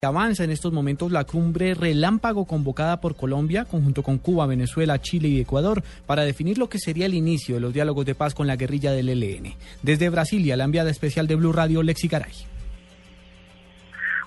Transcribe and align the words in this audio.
Avanza 0.00 0.44
en 0.44 0.52
estos 0.52 0.72
momentos 0.72 1.10
la 1.10 1.24
cumbre 1.24 1.74
relámpago 1.74 2.44
convocada 2.44 3.00
por 3.00 3.16
Colombia, 3.16 3.64
conjunto 3.64 4.04
con 4.04 4.18
Cuba, 4.18 4.46
Venezuela, 4.46 5.02
Chile 5.02 5.26
y 5.26 5.40
Ecuador, 5.40 5.82
para 6.06 6.22
definir 6.22 6.56
lo 6.56 6.68
que 6.68 6.78
sería 6.78 7.06
el 7.06 7.14
inicio 7.14 7.56
de 7.56 7.60
los 7.60 7.74
diálogos 7.74 8.06
de 8.06 8.14
paz 8.14 8.32
con 8.32 8.46
la 8.46 8.54
guerrilla 8.54 8.92
del 8.92 9.08
ELN. 9.08 9.54
Desde 9.82 10.08
Brasilia, 10.08 10.56
la 10.56 10.62
enviada 10.62 10.92
especial 10.92 11.26
de 11.26 11.34
Blue 11.34 11.52
Radio, 11.52 11.82
Lexi 11.82 12.06
Garay. 12.06 12.32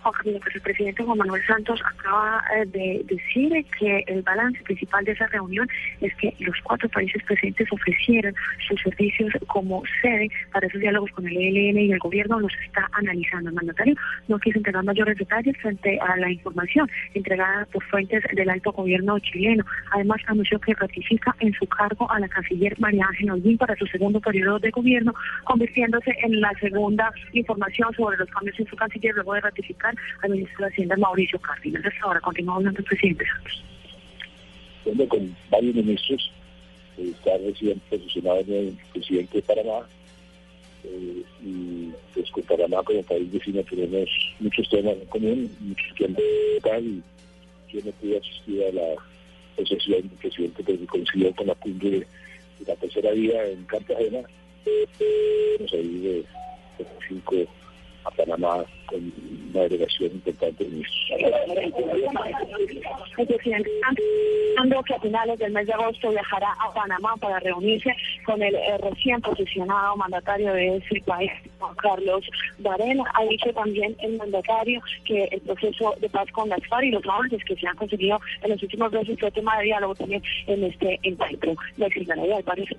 Pues 0.03 0.55
el 0.55 0.61
presidente 0.61 1.03
Juan 1.03 1.17
Manuel 1.19 1.45
Santos 1.45 1.79
acaba 1.85 2.43
eh, 2.55 2.65
de 2.65 3.05
decir 3.05 3.65
que 3.77 4.03
el 4.07 4.23
balance 4.23 4.61
principal 4.63 5.05
de 5.05 5.11
esa 5.11 5.27
reunión 5.27 5.67
es 6.01 6.13
que 6.15 6.33
los 6.39 6.55
cuatro 6.63 6.89
países 6.89 7.21
presentes 7.23 7.67
ofrecieron 7.71 8.33
sus 8.67 8.81
servicios 8.81 9.31
como 9.47 9.83
sede 10.01 10.29
para 10.51 10.65
esos 10.65 10.81
diálogos 10.81 11.11
con 11.11 11.27
el 11.27 11.37
ELN 11.37 11.77
y 11.77 11.91
el 11.91 11.99
gobierno 11.99 12.39
los 12.39 12.51
está 12.65 12.89
analizando. 12.93 13.49
El 13.49 13.55
mandatario 13.55 13.95
no 14.27 14.39
quiso 14.39 14.57
entregar 14.57 14.83
mayores 14.83 15.17
detalles 15.17 15.55
frente 15.57 15.99
a 15.99 16.17
la 16.17 16.31
información 16.31 16.89
entregada 17.13 17.67
por 17.71 17.83
fuentes 17.83 18.23
del 18.33 18.49
alto 18.49 18.71
gobierno 18.71 19.19
chileno. 19.19 19.63
Además, 19.91 20.21
anunció 20.25 20.59
que 20.59 20.73
ratifica 20.73 21.35
en 21.39 21.53
su 21.53 21.67
cargo 21.67 22.09
a 22.11 22.19
la 22.19 22.27
canciller 22.27 22.79
María 22.79 23.05
Ángel 23.07 23.31
Holguín 23.31 23.57
para 23.57 23.75
su 23.75 23.85
segundo 23.85 24.19
periodo 24.19 24.57
de 24.57 24.71
gobierno, 24.71 25.13
convirtiéndose 25.43 26.11
en 26.23 26.41
la 26.41 26.51
segunda 26.59 27.11
información 27.33 27.93
sobre 27.93 28.17
los 28.17 28.29
cambios 28.29 28.59
en 28.59 28.67
su 28.67 28.75
canciller 28.75 29.13
luego 29.15 29.35
de 29.35 29.41
ratificar 29.41 29.90
al 30.23 30.31
ministro 30.31 30.65
de 30.65 30.71
Hacienda 30.71 30.97
Mauricio 30.97 31.39
Cárdenas. 31.39 31.85
Hasta 31.85 32.05
ahora 32.05 32.19
continúa 32.21 32.55
hablando 32.55 32.79
el 32.79 32.85
presidente 32.85 33.25
Santos. 33.25 33.63
Bueno, 34.85 35.07
con 35.07 35.35
varios 35.49 35.75
ministros, 35.75 36.31
eh, 36.97 37.11
está 37.15 37.37
recién 37.37 37.79
posicionado 37.89 38.39
el 38.39 38.77
presidente 38.91 39.37
de 39.37 39.43
Panamá, 39.43 39.87
eh, 40.83 41.23
y 41.43 41.91
pues 42.13 42.31
con 42.31 42.43
Panamá 42.43 42.81
como 42.83 43.03
país 43.03 43.31
vecino 43.31 43.63
tenemos 43.63 44.09
muchos 44.39 44.67
temas 44.69 44.93
en 44.93 45.05
común, 45.05 45.55
muchos 45.59 45.95
temas 45.95 46.19
y 46.81 47.03
yo 47.71 47.79
no 47.85 47.91
pude 47.91 48.17
asistir 48.17 48.63
a 48.63 48.71
la 48.73 48.95
posesión 49.55 50.01
del 50.01 50.17
presidente 50.17 50.63
porque 50.63 50.85
coincidió 50.87 51.35
con 51.35 51.47
la 51.47 51.55
cumbre 51.55 51.89
de, 51.89 52.07
la 52.65 52.75
tercera 52.75 53.11
vía 53.11 53.45
en 53.47 53.63
Cartagena, 53.65 54.19
vamos 55.57 55.73
a 55.73 55.77
ir 55.77 56.01
de, 56.01 56.13
de 56.77 56.85
cinco 57.07 57.35
a 58.03 58.11
Panamá 58.11 58.65
con 58.87 59.11
una 59.53 59.63
delegación 59.63 60.11
importante 60.11 60.63
de. 60.63 60.83
El 63.17 63.27
presidente 63.27 63.69
anunció 64.57 64.83
que 64.83 64.93
a 64.95 64.99
finales 64.99 65.39
del 65.39 65.51
mes 65.51 65.67
de 65.67 65.73
agosto 65.73 66.09
viajará 66.09 66.53
a 66.59 66.73
Panamá 66.73 67.15
para 67.19 67.39
reunirse 67.39 67.95
con 68.25 68.41
el 68.41 68.55
eh, 68.55 68.77
recién 68.79 69.21
posicionado 69.21 69.95
mandatario 69.97 70.53
de 70.53 70.77
ese 70.77 71.01
país, 71.05 71.31
Juan 71.59 71.75
Carlos 71.75 72.25
Varela. 72.59 73.03
Ha 73.13 73.23
dicho 73.25 73.51
también 73.53 73.95
el 73.99 74.17
mandatario 74.17 74.81
que 75.05 75.25
el 75.25 75.41
proceso 75.41 75.93
de 75.99 76.09
paz 76.09 76.29
con 76.31 76.49
las 76.49 76.65
FARC 76.67 76.85
y 76.85 76.91
los 76.91 77.05
avances 77.05 77.43
que 77.43 77.55
se 77.55 77.67
han 77.67 77.75
conseguido 77.75 78.19
en 78.41 78.51
los 78.51 78.63
últimos 78.63 78.91
meses 78.91 79.19
fue 79.19 79.31
tema 79.31 79.57
de 79.57 79.65
diálogo 79.65 79.95
también 79.95 80.23
en 80.47 80.63
este 80.63 80.99
encuentro. 81.03 81.55
La 81.77 81.87
del 81.87 82.43
País 82.43 82.69